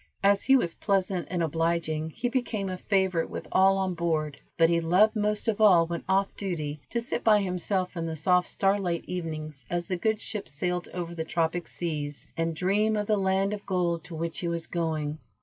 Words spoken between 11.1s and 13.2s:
the tropic seas, and dream of the